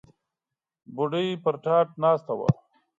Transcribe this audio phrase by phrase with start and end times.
[0.95, 2.49] بوډۍ پر تاټ ناسته وه.